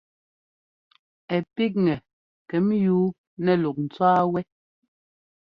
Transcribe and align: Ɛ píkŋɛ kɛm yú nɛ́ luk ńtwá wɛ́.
Ɛ 1.35 1.37
píkŋɛ 1.55 1.95
kɛm 2.49 2.67
yú 2.83 2.97
nɛ́ 3.43 3.55
luk 3.61 3.77
ńtwá 3.85 4.09
wɛ́. 4.31 4.43